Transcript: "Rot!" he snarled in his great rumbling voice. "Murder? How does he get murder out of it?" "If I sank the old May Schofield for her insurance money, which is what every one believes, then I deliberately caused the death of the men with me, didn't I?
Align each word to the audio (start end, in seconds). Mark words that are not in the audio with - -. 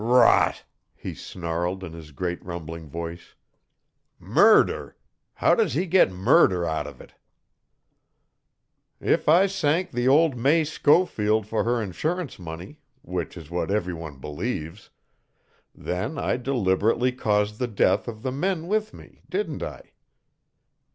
"Rot!" 0.03 0.63
he 0.95 1.13
snarled 1.13 1.83
in 1.83 1.93
his 1.93 2.11
great 2.11 2.43
rumbling 2.43 2.89
voice. 2.89 3.35
"Murder? 4.17 4.97
How 5.35 5.53
does 5.53 5.73
he 5.75 5.85
get 5.85 6.11
murder 6.11 6.65
out 6.65 6.87
of 6.87 6.99
it?" 7.01 7.13
"If 8.99 9.29
I 9.29 9.45
sank 9.45 9.91
the 9.91 10.07
old 10.07 10.35
May 10.35 10.63
Schofield 10.63 11.45
for 11.45 11.63
her 11.65 11.79
insurance 11.79 12.39
money, 12.39 12.79
which 13.03 13.37
is 13.37 13.51
what 13.51 13.69
every 13.69 13.93
one 13.93 14.17
believes, 14.17 14.89
then 15.75 16.17
I 16.17 16.35
deliberately 16.37 17.11
caused 17.11 17.59
the 17.59 17.67
death 17.67 18.07
of 18.07 18.23
the 18.23 18.31
men 18.31 18.67
with 18.67 18.95
me, 18.95 19.21
didn't 19.29 19.61
I? 19.61 19.91